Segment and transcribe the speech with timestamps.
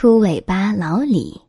[0.00, 1.40] 秃尾巴老李。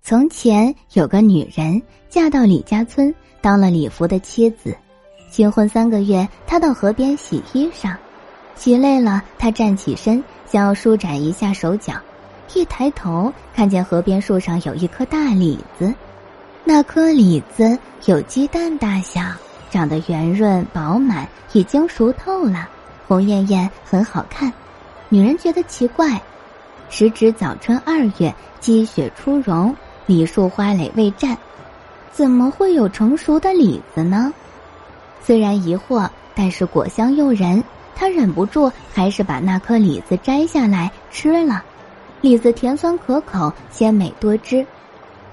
[0.00, 4.74] 从前有个女人嫁到李家村，当了李福的妻子。
[5.30, 7.94] 新婚三个月，她到河边洗衣裳，
[8.54, 11.92] 洗累了，她站起身，想要舒展一下手脚。
[12.54, 15.92] 一抬头，看见河边树上有一颗大李子，
[16.64, 19.20] 那颗李子有鸡蛋大小，
[19.70, 22.66] 长得圆润饱满，已经熟透了，
[23.06, 24.50] 红艳艳，很好看。
[25.10, 26.18] 女人觉得奇怪。
[26.96, 29.74] 时值早春二月，积雪初融，
[30.06, 31.36] 李树花蕾未绽，
[32.12, 34.32] 怎么会有成熟的李子呢？
[35.20, 37.64] 虽然疑惑，但是果香诱人，
[37.96, 41.64] 他忍不住还是把那颗李子摘下来吃了。
[42.20, 44.64] 李子甜酸可口，鲜美多汁。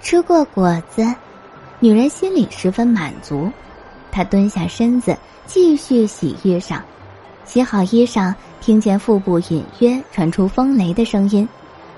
[0.01, 1.13] 吃过果子，
[1.79, 3.47] 女人心里十分满足。
[4.11, 5.15] 她蹲下身子，
[5.45, 6.79] 继续洗衣裳。
[7.45, 8.33] 洗好衣裳。
[8.61, 11.49] 听见腹部隐约传出风雷的声音，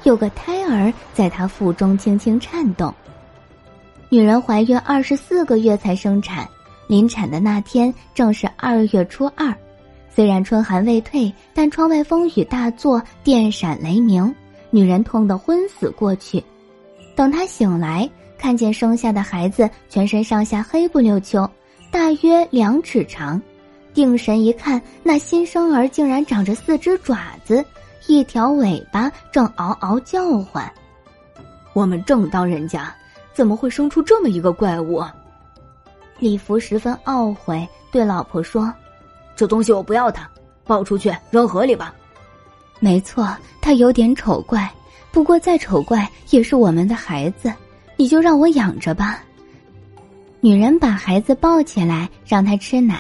[0.04, 2.94] 有个胎儿在她腹中轻轻颤动。
[4.10, 6.48] 女人怀孕二十四个月才生产，
[6.88, 9.54] 临产的那天正是二月初二。
[10.14, 14.34] 虽然春寒未退，但窗外风雨大作，电闪雷鸣，
[14.70, 16.44] 女人痛得昏死过去。
[17.16, 18.08] 等她醒来，
[18.38, 21.50] 看见生下的孩子全身上下黑不溜秋，
[21.90, 23.42] 大约两尺长。
[23.94, 27.64] 定神一看，那新生儿竟然长着四只爪子，
[28.08, 30.72] 一条尾巴，正嗷嗷叫唤。
[31.74, 32.94] 我们正当人家，
[33.34, 35.04] 怎么会生出这么一个怪物？
[36.20, 38.72] 李福十分懊悔，对老婆说
[39.36, 40.30] ：“这东西我不要它，
[40.66, 41.94] 抱出去扔河里吧。”
[42.80, 44.70] 没错，他有点丑怪，
[45.12, 47.52] 不过再丑怪也是我们的孩子，
[47.96, 49.24] 你就让我养着吧。
[50.42, 53.00] 女人把孩子抱起来，让他吃奶。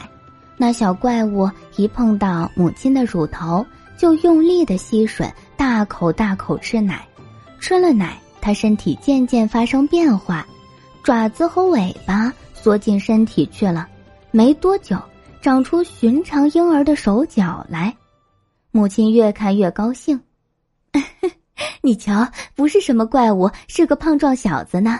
[0.56, 3.66] 那小怪物一碰到母亲的乳头，
[4.04, 7.08] 就用力的吸吮，大口大口吃奶。
[7.58, 10.45] 吃了奶，它身体渐渐发生变化，
[11.02, 13.88] 爪子和尾巴缩进身体去了。
[14.30, 15.02] 没多久，
[15.42, 17.95] 长出寻常婴儿的手脚来。
[18.72, 20.20] 母亲越看越高兴，
[21.80, 25.00] 你瞧，不是什么怪物，是个胖壮小子呢。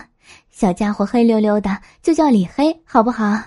[0.50, 3.38] 小家伙黑溜溜的，就叫李黑，好不好？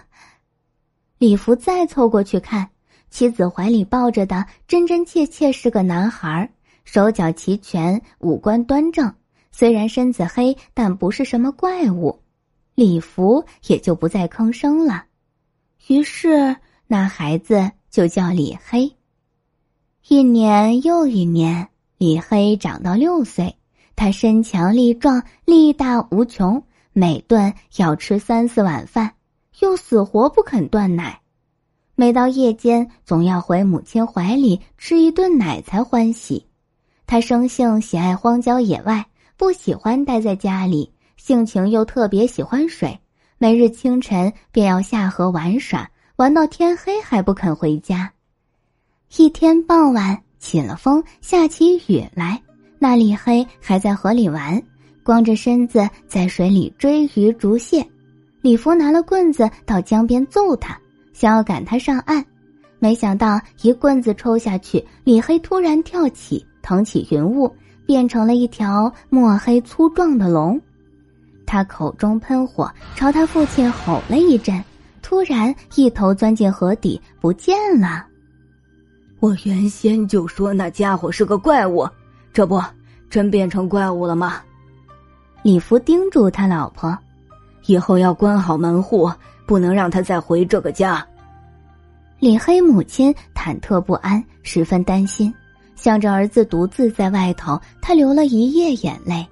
[1.18, 2.70] 李福再凑过去看，
[3.10, 6.50] 妻子怀里抱着的真真切切是个男孩，
[6.84, 9.14] 手脚齐全，五官端正。
[9.52, 12.20] 虽然身子黑，但不是什么怪物。
[12.76, 15.06] 李福也就不再吭声了。
[15.88, 18.94] 于是那孩子就叫李黑。
[20.08, 23.56] 一年又一年，李黑长到六岁，
[23.96, 26.62] 他身强力壮，力大无穷，
[26.94, 29.14] 每顿要吃三四碗饭。
[29.60, 31.20] 又死活不肯断奶，
[32.00, 36.46] 每到夜间总要回母亲怀里吃一顿奶才欢喜。
[37.08, 39.04] 他生性喜爱荒郊野外，
[39.36, 43.00] 不喜欢待在家里，性情又特别喜欢水，
[43.40, 48.14] 每日清晨便要下河玩耍，玩到天黑还不肯回家。
[49.18, 52.40] 一天傍晚起了风，下起雨来，
[52.78, 54.62] 那李黑还在河里玩，
[55.02, 57.84] 光着身子在水里追鱼逐蟹。
[58.42, 60.80] 李福拿了棍子到江边揍他，
[61.18, 62.24] 想要赶他上岸，
[62.78, 67.52] 没想到一棍子抽下去，李黑突然跳起，腾起云雾，
[67.88, 70.62] 变成了一条墨黑粗壮的龙。
[71.48, 74.64] 他口中喷火，朝他父亲吼了一阵，
[75.02, 78.06] 突然一头钻进河底，不见了。
[79.20, 81.90] 我原先就说那家伙是个怪物，
[82.32, 82.62] 这不
[83.10, 84.36] 真变成怪物了吗？
[85.42, 86.96] 李福叮嘱他老婆。
[87.66, 89.12] 以后要关好门户，
[89.48, 91.04] 不能让他再回这个家。
[92.20, 95.34] 李黑母亲忐忑不安，十分担心，
[95.76, 99.26] 想着儿子独自在外头，他流了一夜眼泪。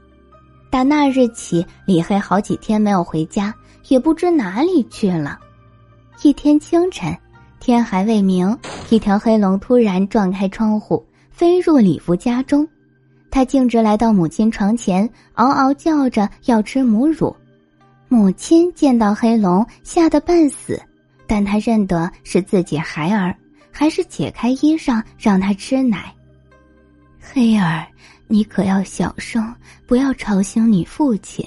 [0.70, 3.54] 打那日起，李黑好几天没有回家，
[3.88, 5.40] 也不知哪里去了。
[6.22, 7.16] 一天清晨，
[7.60, 8.58] 天还未明，
[8.90, 12.68] 一条黑龙突然撞开窗户，飞入李福家中。
[13.32, 17.36] 他径直来到母亲床前，嗷嗷叫着要吃母乳。
[18.08, 20.82] 母亲见到黑龙，吓得半死，
[21.28, 23.36] 但她认得是自己孩儿，
[23.72, 26.14] 还是解开衣裳让他吃奶。
[27.20, 27.86] 黑儿，
[28.28, 29.54] 你可要小声，
[29.88, 31.44] 不要吵醒你父亲。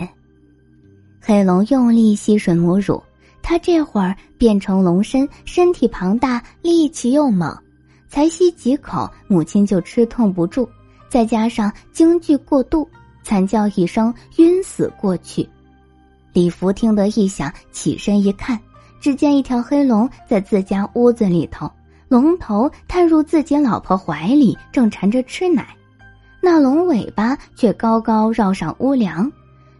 [1.21, 3.03] 黑龙用力吸吮母乳，
[3.41, 7.57] 他这会儿变成龙身，身体庞大，力气又猛，
[8.09, 10.69] 才吸几口，母亲就吃痛不住，
[11.09, 12.89] 再加上惊惧过度，
[13.23, 15.49] 惨叫一声，晕死过去。
[16.39, 18.57] 李福听得异响，起身一看，
[19.01, 21.69] 只见一条黑龙在自家屋子里头，
[22.07, 25.67] 龙头探入自己老婆怀里，正缠着吃奶。
[26.41, 29.29] 那龙尾巴却高高绕上屋梁，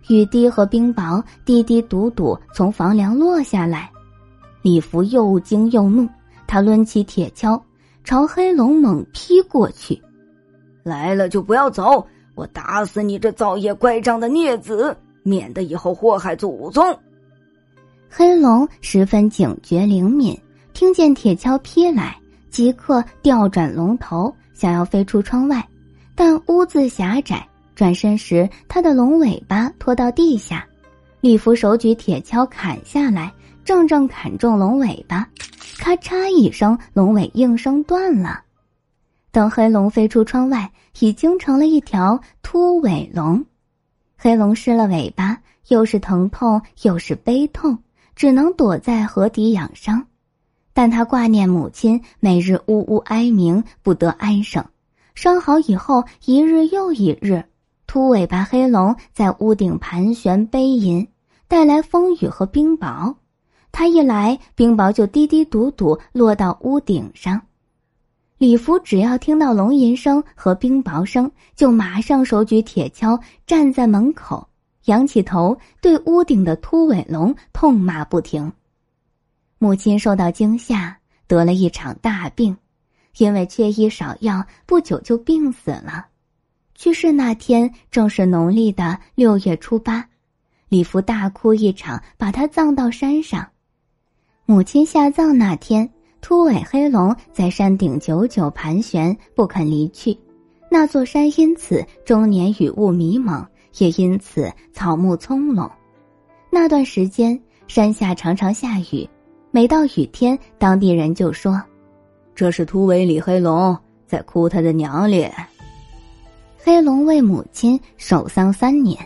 [0.09, 3.89] 雨滴和冰雹滴滴笃笃从房梁落下来。
[4.61, 6.09] 李福又惊又怒，
[6.49, 7.63] 他抡起铁锹，
[8.03, 9.97] 朝黑龙猛劈过去。
[10.83, 12.05] 来了就不要走，
[12.35, 16.85] 我打死你这造业乖张的孽子，免得以后祸害祖宗。
[18.09, 20.39] 黑龙十分警觉灵敏，
[20.73, 22.17] 听见铁锹劈来，
[22.51, 25.67] 即刻调转龙头，想要飞出窗外，
[26.15, 30.67] 但屋子狭窄，转身时他的龙尾巴拖到地下，
[31.21, 33.33] 李福手举铁锹砍下来，
[33.65, 35.29] 正正砍中龙尾巴，
[35.79, 38.41] 咔嚓一声，龙尾应声断了。
[39.31, 40.71] 等黑龙飞出窗外，
[41.01, 43.45] 已经成了一条秃尾龙。
[44.21, 47.79] 黑龙失了尾巴，又是疼痛又是悲痛。
[48.17, 50.05] 只能躲在河底养伤，
[50.73, 54.65] 但他挂念母亲，每日呜呜哀鸣，不得安生。
[55.15, 57.45] 伤好以后，一日又一日，
[57.87, 61.07] 秃尾巴黑龙在屋顶盘旋悲吟，
[61.47, 63.15] 带来风雨和冰雹。
[63.71, 67.41] 他一来，冰雹就滴滴笃笃落到屋顶上。
[68.39, 74.49] 李福只要听到龙吟声和冰雹声，就马上手举铁锹站在门口。
[74.85, 78.51] 仰起头，对屋顶的秃尾龙痛骂不停。
[79.59, 80.97] 母亲受到惊吓，
[81.27, 82.57] 得了一场大病，
[83.19, 86.07] 因为缺医少药，不久就病死了。
[86.77, 90.09] 去世那天正是农历的六月初八，
[90.69, 93.47] 李福大哭一场，把他葬到山上。
[94.47, 100.17] 母亲下葬那天，秃尾黑龙在山顶久久盘旋，不肯离去。
[100.71, 103.47] 那座山因此终年雨雾迷蒙。
[103.77, 105.71] 也因此草木葱茏，
[106.51, 107.39] 那段时间
[107.69, 109.09] 山下常常下雨，
[109.53, 111.63] 每到雨天，当地人就说
[112.35, 115.33] ：“这是秃尾李黑龙在哭他的娘咧。”
[116.59, 118.99] 黑龙为母亲守丧三年，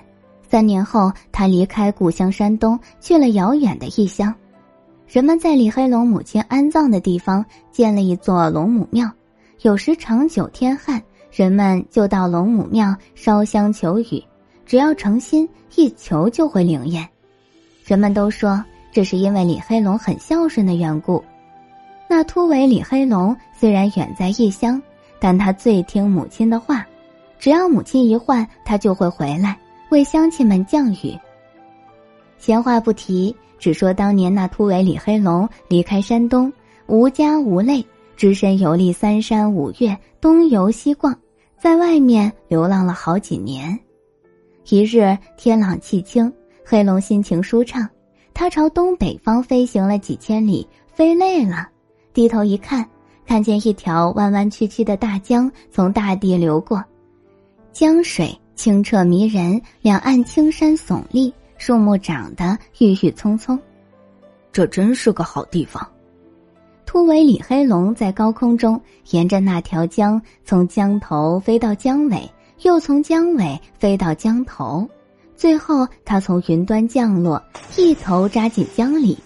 [0.49, 4.33] 三年后他离开故乡山东，去了遥远的异乡。
[5.13, 9.11] 人们在李黑龙母亲安葬的地方建了一座龙母庙，
[9.61, 14.25] 有时长久天旱，人们就到龙母庙烧香求雨。
[14.65, 17.07] 只要诚心一求，就会灵验。
[17.85, 21.23] 人们都说这是因为李黑龙很孝顺的缘故。
[22.09, 24.81] 那秃尾李黑龙虽然远在异乡，
[25.21, 26.87] 但他最听母亲的话，
[27.39, 29.59] 只要母亲一唤，他就会回来
[29.91, 31.15] 为乡亲们降雨。
[32.39, 36.53] 闲话不提，只说当年那秃尾李黑龙离开山东，
[36.89, 37.87] 无家无类，
[38.17, 41.17] 只身游历三山五岳，东游西逛，
[41.61, 43.79] 在外面流浪了好几年。
[44.69, 46.33] 一日天朗气清，
[46.65, 47.89] 黑龙心情舒畅，
[48.35, 51.69] 他朝东北方飞行了几千里，飞累了，
[52.13, 52.85] 低头一看，
[53.25, 56.83] 看见一条弯弯曲曲的大江从大地流过，
[57.73, 61.33] 江水清澈迷人，两岸青山耸立，
[61.65, 63.57] 树木长得郁郁葱葱，
[64.51, 65.89] 这真是个好地方。
[66.85, 68.81] 秃尾李黑龙在高空中
[69.11, 72.29] 沿着那条江，从江头飞到江尾。
[72.63, 74.89] 又从江尾飞到江头，
[75.37, 77.41] 最后他从云端降落，
[77.77, 79.17] 一头扎进江里。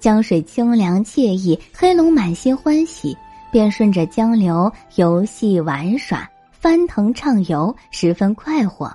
[0.00, 3.16] 江水清凉惬意，黑龙满心欢喜，
[3.52, 8.92] 便顺着江流游戏玩耍，翻腾畅游，十分快活。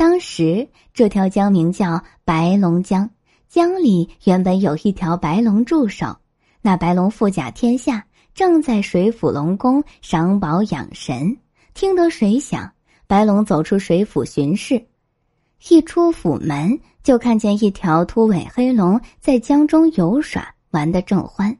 [0.00, 3.10] 当时这条江名叫白龙江，
[3.50, 6.16] 江里原本有一条白龙驻守，
[6.62, 8.02] 那白龙富甲天下，
[8.32, 11.36] 正在水府龙宫赏宝养神，
[11.74, 12.72] 听得水响。
[13.06, 14.82] 白龙走出水府巡视，
[15.68, 21.54] 一出府门就看见一条秃尾黑龙在江中游耍，玩得正欢。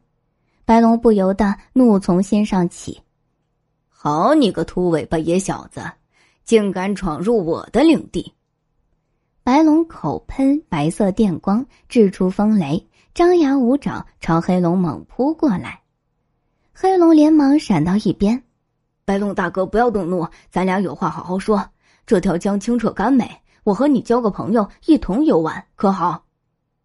[0.64, 3.02] 白龙不由得怒从心上起
[3.86, 5.82] ：“好你个秃尾巴野小子，
[6.44, 8.32] 竟敢闯入我的领地！”
[9.42, 15.80] 白龙口喷白色电光，掷出风雷，张牙舞爪朝黑龙猛扑过来。
[16.72, 18.40] 黑龙连忙闪到一边。
[19.04, 21.66] 白龙大哥，不要动怒，咱俩有话好好说。
[22.06, 23.28] 这条江清澈甘美，
[23.64, 26.24] 我和你交个朋友，一同游玩，可好？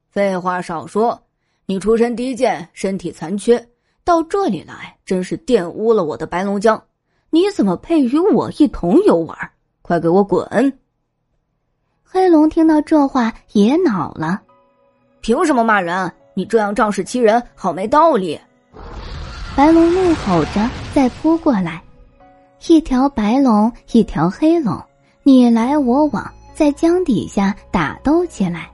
[0.10, 1.22] 废话少说，
[1.66, 3.64] 你出身低贱，身体残缺，
[4.04, 6.82] 到这里来真是玷污了我的白龙江。
[7.36, 9.38] 你怎么配与我一同游玩？
[9.82, 10.72] 快给我滚！
[12.02, 14.42] 黑龙听到这话也恼了，
[15.20, 16.10] 凭什么骂人？
[16.34, 18.40] 你这样仗势欺人，好没道理！
[19.54, 21.84] 白龙怒吼着再扑过来。
[22.70, 24.82] 一条白龙，一条黑龙，
[25.24, 28.72] 你来我往，在江底下打斗起来。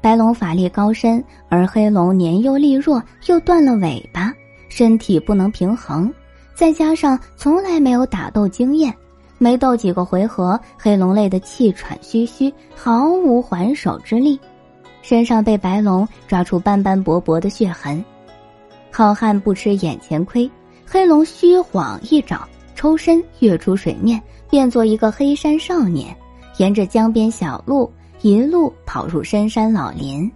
[0.00, 4.32] 白龙法力高深，而黑龙年幼力弱，又断了尾巴，
[4.68, 6.14] 身体不能平衡，
[6.54, 8.94] 再加上从来没有打斗经验，
[9.38, 14.38] 没斗几个回合，黑龙累得气喘吁吁，毫无还手之力，
[15.02, 18.02] 身上被白龙抓出斑斑驳驳的血痕。
[18.92, 20.48] 好汉不吃眼前亏，
[20.86, 26.16] 黑龙虚晃一掌，抽身跃出水面，变作一个黑山少年，
[26.58, 27.92] 沿着江边小路
[28.22, 30.30] 一路跑入深山老林。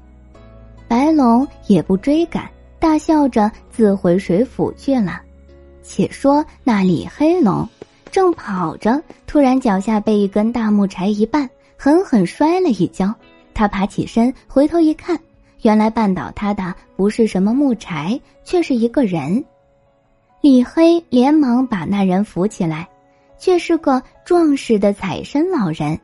[0.89, 5.21] 白龙也不追赶，大笑着自回水府去了。
[5.89, 7.67] 且说那李黑龙。
[8.11, 13.15] 正跑着，突然脚下被一根大木柴一绊，狠狠摔了一跤。
[13.55, 15.19] 他爬起身，回头一看，
[15.63, 19.45] 原来绊倒他的不是什么木柴，却是一个人。
[20.41, 22.89] 李黑连忙把那人扶起来，
[23.39, 25.99] 却是个壮实的彩身老人。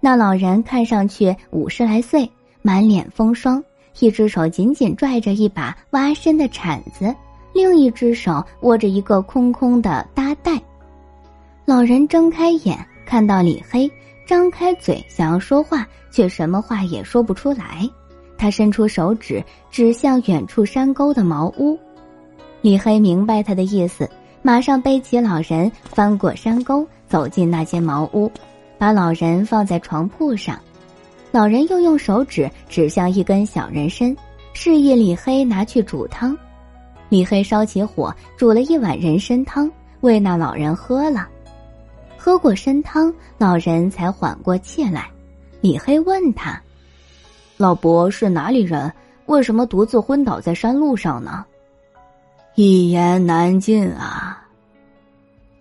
[0.00, 2.28] 那老人看上去五十来岁，
[2.62, 3.62] 满脸风霜，
[4.00, 7.14] 一只手紧紧拽着一把挖深的铲子，
[7.56, 10.60] 另一只手握着一个空空的搭袋。
[11.64, 13.90] 老人睁开眼，看到李黑，
[14.26, 17.88] 张开嘴想要说话，却什么话也说不出来。
[18.36, 21.78] 他伸出手指指向远处山沟的茅屋，
[22.60, 24.06] 李黑明白他的意思，
[24.42, 28.30] 马上背起老人，翻过山沟，走进那间茅屋，
[28.76, 30.60] 把老人放在床铺上。
[31.32, 34.14] 老人又用手指指向一根小人参，
[34.52, 36.36] 示意李黑拿去煮汤。
[37.08, 39.70] 李黑烧起火，煮了一碗人参汤，
[40.00, 41.28] 喂那老人喝了。
[42.16, 45.08] 喝过参汤，老人才缓过气来。
[45.60, 46.60] 李黑问他
[47.56, 48.92] ：“老伯是哪里人？
[49.26, 51.44] 为什么独自昏倒在山路上呢？”
[52.56, 54.42] 一言难尽啊！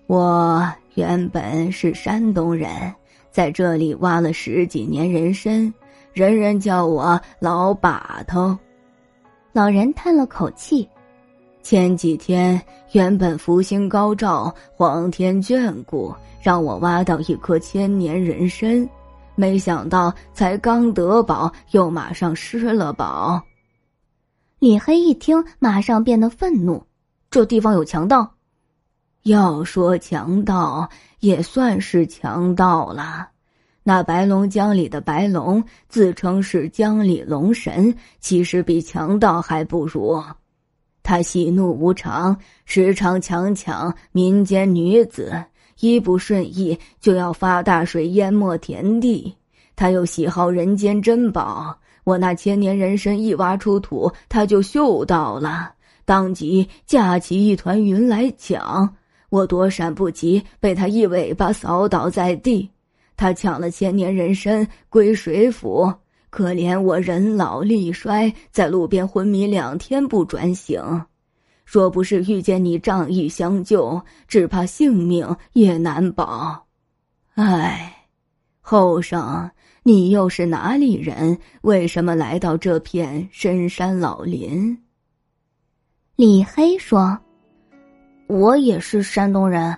[0.07, 2.69] 我原本是山东人，
[3.31, 5.71] 在这里挖了十几年人参，
[6.13, 8.57] 人人叫我老把头。
[9.51, 10.87] 老人叹了口气。
[11.65, 18.87] 前几天原本福星高照，皇天眷顾，让我挖到一颗千年人参，
[19.33, 23.41] 没想到才刚得宝，又马上失了宝。
[24.59, 26.85] 李黑一听，马上变得愤怒：
[27.31, 28.35] 这地方有强盗？
[29.23, 30.87] 要说强盗，
[31.19, 33.27] 也算是强盗了。
[33.81, 40.23] 那白龙江里的白龙自称是江里龙神，其实比强盗还不如。
[41.05, 42.35] 他喜怒无常，
[42.65, 45.31] 时常强抢民间女子，
[45.79, 49.31] 一不顺意就要发大水淹没田地。
[49.75, 55.71] 他又喜好人间珍宝，我那千年人参一挖出土，他就嗅到了，
[56.05, 58.91] 当即架起一团云来抢。
[59.29, 62.67] 我躲闪不及，被他一尾巴扫倒在地。
[63.15, 65.93] 他抢了千年人参归水府。
[66.35, 70.81] 可怜我人老力衰，在路边昏迷两天不转醒，
[71.65, 76.65] 若不是遇见你仗义相救，只怕性命也难保。
[77.35, 78.05] 唉，
[78.59, 79.49] 后生，
[79.83, 81.37] 你又是哪里人？
[81.61, 84.77] 为什么来到这片深山老林？
[86.17, 87.17] 李黑说
[88.27, 89.73] ：“我也是山东人，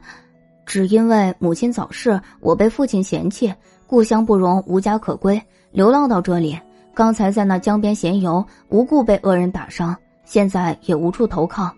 [0.66, 3.54] 只因为母亲早逝，我被父亲嫌弃，
[3.86, 5.40] 故乡不容，无家可归。”
[5.72, 6.60] 流浪到这里，
[6.94, 9.96] 刚才在那江边闲游，无故被恶人打伤，
[10.26, 11.72] 现在也无处投靠。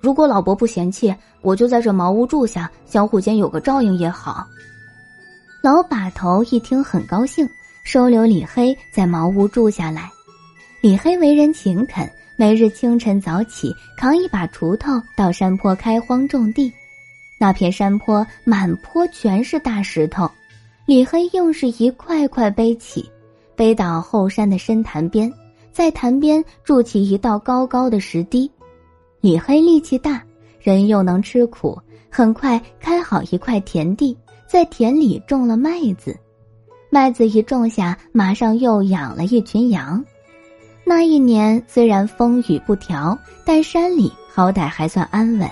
[0.00, 4.46] 如果老伯不嫌弃，我就在这茅屋住下，相互间有个照应也好。
[5.62, 7.48] 老把头一听很高兴，
[7.84, 10.10] 收留李黑在茅屋住下来。
[10.82, 16.70] 李黑为人勤恳，每日清晨早起，扛一把锄头到山坡开荒种地。
[17.38, 20.30] 那片山坡满坡全是大石头，
[20.84, 23.10] 李黑硬是一块块背起。
[23.56, 25.32] 背到后山的深潭边，
[25.72, 28.50] 在潭边筑起一道高高的石堤。
[29.20, 30.22] 李黑力气大，
[30.60, 31.78] 人又能吃苦，
[32.10, 36.16] 很快开好一块田地，在田里种了麦子。
[36.90, 40.04] 麦子一种下，马上又养了一群羊。
[40.84, 45.48] 那一年虽然风雨不调，但山里好歹还算安稳。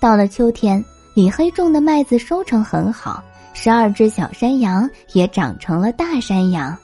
[0.00, 0.82] 到了秋天，
[1.14, 3.22] 李黑种的麦子收成很好，
[3.52, 6.76] 十二只小山羊也长成了大山羊。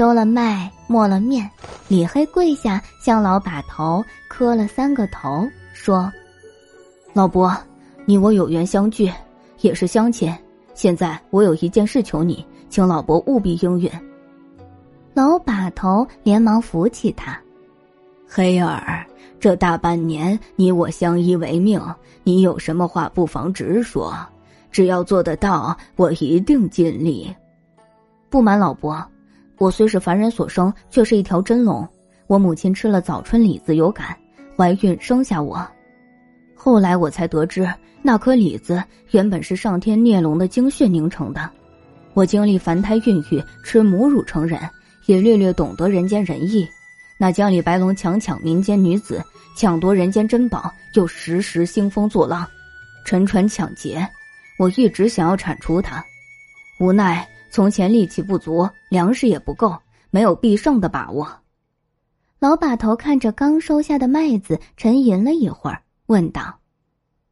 [0.00, 1.46] 收了麦，磨了面，
[1.86, 6.10] 李黑跪下向老把头磕了三个头，说
[7.12, 7.54] ：“老伯，
[8.06, 9.12] 你我有缘相聚，
[9.58, 10.34] 也是乡亲。
[10.72, 13.90] 现在我有一件事求你，请老伯务必应允。”
[15.12, 17.38] 老把头连忙扶起他
[18.26, 19.06] ：“黑儿，
[19.38, 21.78] 这大半年你我相依为命，
[22.24, 24.16] 你有什么话不妨直说，
[24.70, 27.30] 只要做得到，我一定尽力。
[28.30, 28.98] 不瞒老伯。”
[29.60, 31.86] 我虽是凡人所生，却是一条真龙。
[32.28, 34.16] 我母亲吃了早春李子有感，
[34.56, 35.68] 怀孕生下我。
[36.54, 41.50] 后来我才得知，那颗李子原本是上天孽龙的精血凝成的。
[42.14, 44.58] 我经历凡胎孕育，吃母乳成人，
[45.04, 46.66] 也略略懂得人间仁义。
[47.18, 49.22] 那江里白龙强抢民间女子，
[49.54, 52.48] 抢夺人间珍宝，又时时兴风作浪，
[53.04, 54.08] 沉船抢劫。
[54.58, 56.02] 我一直想要铲除他，
[56.78, 59.76] 无奈从前力气不足，粮食也不够，
[60.10, 61.28] 没有必胜的把握。
[62.38, 66.58] 老把头看着刚收下的麦子，沉吟了一会儿，问道：“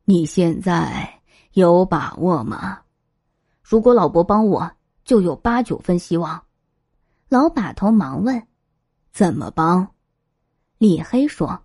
[0.04, 1.20] 你现在
[1.52, 2.80] 有把握吗？”
[3.62, 4.70] 如果老伯帮我，
[5.04, 6.42] 就有八九分希望。
[7.28, 8.42] 老把头忙问
[9.12, 9.86] ：“怎么帮？”
[10.78, 11.58] 李黑说：“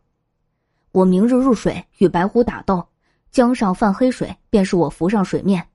[0.92, 2.86] 我明日入水与白虎打斗，
[3.32, 5.68] 江上泛黑水，便是我浮上水面。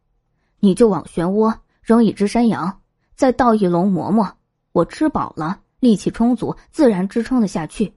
[0.61, 1.55] 你就往漩涡
[1.89, 2.81] 扔一只山羊，
[3.17, 4.31] 再倒一笼馍馍。
[4.73, 7.91] 我吃饱了，力气充足，自然支撑得下去。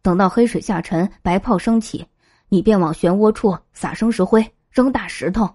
[0.00, 2.06] 等到黑水下沉，白泡升起，
[2.48, 5.46] 你便往漩涡处撒生石灰，扔大石头。”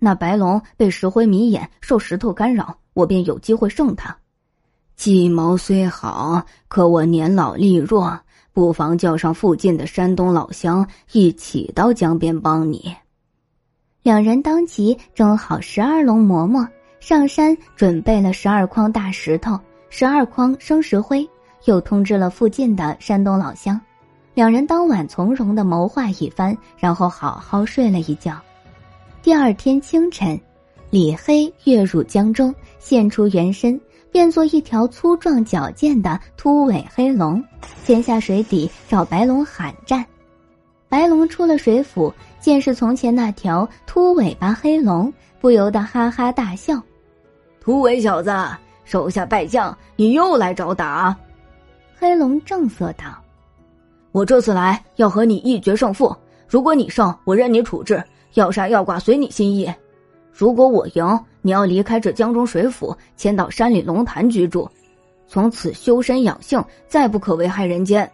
[0.00, 4.16] 那白龙被石灰迷眼，受石头干扰，我便有机会胜他。
[4.96, 8.18] 计谋虽好，可我年老力弱，
[8.52, 12.92] 不妨叫上附近的山东老乡一起到江边帮你。
[14.02, 16.66] 两人当即蒸好十二笼馍馍，
[17.00, 21.26] 上山准备了十二筐大石头、十二筐生石灰，
[21.64, 23.80] 又通知了附近的山东老乡。
[24.34, 28.38] 两人当晚从容的谋划一番，然后好好睡了一觉。
[29.22, 30.38] 第二天清晨，
[30.90, 33.80] 李黑跃入江中，现出原身，
[34.12, 37.42] 变作一条粗壮矫健的秃尾黑龙，
[37.82, 40.04] 潜下水底找白龙喊战。
[40.86, 46.80] 白龙出了水府，见是从前那条秃尾巴黑龙，不由得哈哈大笑
[47.60, 48.32] ：“突围小子，
[48.84, 51.14] 手下败将，你又来找打？”
[51.98, 53.04] 黑龙正色道
[54.12, 56.16] ：“我这次来要和你一决胜负，
[56.48, 58.02] 如果你胜，我任你处置。”
[58.34, 59.68] 要杀要剐随你心意，
[60.32, 64.70] 如果我赢，你要离开这江中水府，迁到山里龙潭居住，
[65.26, 68.08] 从此修身养性，再不可危害人间。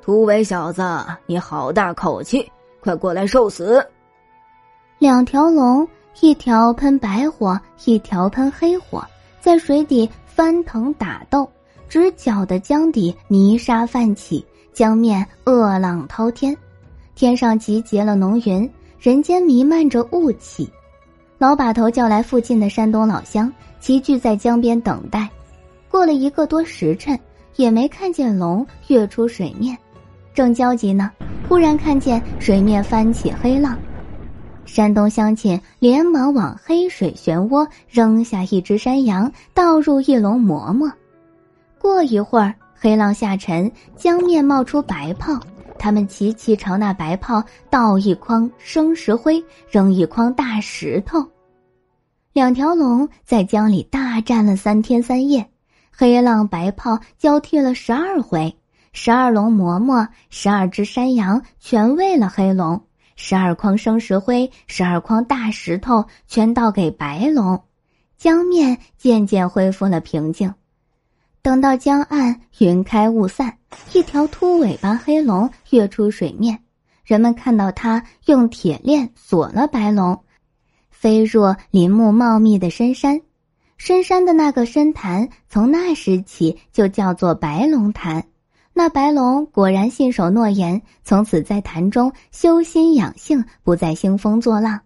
[0.00, 0.82] 突围小子，
[1.26, 3.86] 你好大口气，快过来受死！
[4.98, 5.86] 两条龙，
[6.20, 9.04] 一条喷白火，一条喷黑火，
[9.40, 11.48] 在水底翻腾打斗，
[11.88, 16.56] 直搅得江底泥沙泛起，江面恶浪滔天，
[17.14, 18.68] 天上集结了浓云。
[18.98, 20.66] 人间弥漫着雾气，
[21.36, 25.28] 老把头叫来附近的山东老乡，齐聚在江边等待。
[25.90, 27.18] 过了一个多时辰，
[27.56, 29.76] 也没看见龙跃出水面。
[30.32, 31.10] 正焦急呢，
[31.46, 33.78] 忽然看见水面翻起黑浪，
[34.74, 40.90] 山东乡亲连忙往黑水漩涡扔下一只山羊，倒入一笼馍馍。
[41.78, 45.38] 过一会儿，黑浪下沉，江面冒出白泡。
[45.78, 51.24] 他们齐齐朝那白泡倒一筐生石灰，扔一筐大石头。
[52.32, 55.48] 两条龙在江里大战了三天三夜，
[55.92, 58.52] 黑浪白泡交替了十二回，
[58.92, 62.82] 十二笼馍馍，十二只山羊全喂了黑龙，
[63.16, 67.62] 十二筐生石灰，十二筐大石头全倒给白龙，
[68.16, 70.54] 江面渐渐恢复了平静。
[71.42, 73.58] 等到江岸云开雾散，
[73.92, 76.60] 一条秃尾巴黑龙跃出水面，
[77.04, 80.24] 人们看到它用铁链锁了白龙，
[80.90, 83.20] 飞入林木茂密的深山。
[83.76, 88.24] 深山的那个深潭，从那时起就叫做白龙潭。
[88.76, 94.80] 那白龙果然信守诺言，从此在潭中修心养性，不再兴风作浪。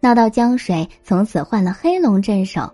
[0.00, 2.68] 那道江水从此换了黑龙镇守，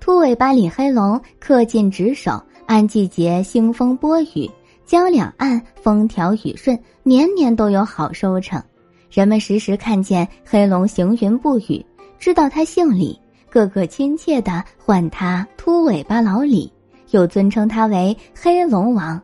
[0.00, 2.42] 秃尾巴李黑龙恪尽职守。
[2.64, 4.50] 按季节兴风播雨，
[4.86, 8.62] 江两岸风调雨顺，年年都有好收成。
[9.10, 11.84] 人们时时看见黑龙行云布雨，
[12.18, 16.72] 知道他姓李，个个亲切地唤他秃尾巴老李，
[17.10, 19.20] 又尊称他为黑龙王。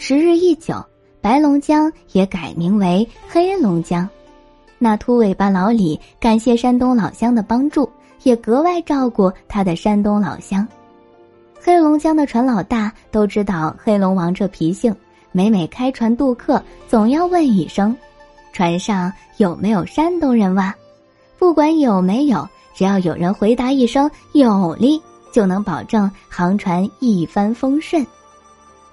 [0.00, 0.82] 时日一久，
[1.20, 4.08] 白龙江也改名为黑龙江。
[4.78, 7.90] 那秃尾巴老李感谢山东老乡的帮助，
[8.22, 10.66] 也格外照顾他的山东老乡。
[11.60, 14.94] 黑龙江的船老大都知道黑龙王这脾性，
[15.32, 17.94] 每每开船渡客，总要问一声
[18.54, 20.72] ：“船上有没有山东人哇？”
[21.40, 25.02] 不管有没有，只要有人回答一声“有哩”，
[25.34, 28.06] 就能保证航船一帆风顺。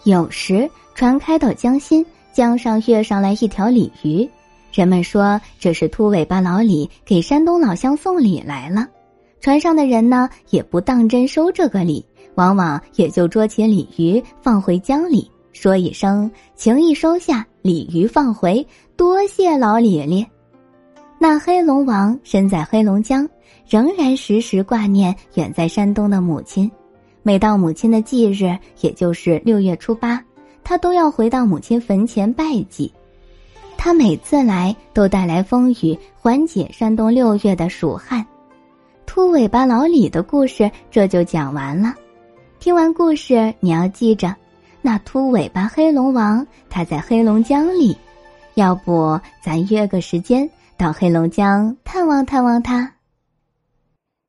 [0.04, 4.28] 有时船开到江心，江上跃上来一条鲤鱼，
[4.72, 8.88] 人们说这是秃尾巴老李给山东老乡送礼来了。
[9.42, 12.04] 船上的人呢，也不当真收这个礼。
[12.36, 20.26] 往往也就捉起鲤鱼放回江里，说一声情意收下，鲤鱼放回，多谢老李李。
[21.20, 23.28] 那黑龙王身在黑龙江，
[23.68, 26.70] 仍然时时挂念远在山东的母亲。
[27.22, 30.22] 每到母亲的忌日，也就是六月初八，
[30.66, 32.92] 他都要回到母亲坟前拜祭。
[33.78, 38.26] 他每次来都带来风雨，缓解山东六月的暑旱。
[39.06, 41.94] 秃尾巴老李的故事这就讲完了。
[42.60, 44.36] 听完故事，你要记着，
[44.82, 47.96] 那秃尾巴黑龙王他在黑龙江里。
[48.56, 52.94] 要不咱约个时间到黑龙江探望探望他。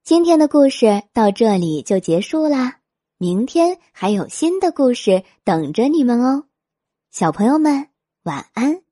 [0.04, 2.74] 今天的故事到这里就结束啦，
[3.18, 6.44] 明天还有新的故事等着你们哦，
[7.10, 7.88] 小朋友们
[8.24, 8.85] 晚安。